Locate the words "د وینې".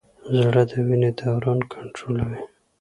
0.69-1.11